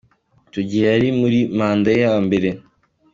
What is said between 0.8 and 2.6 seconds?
yari muri manda ye ya mbere.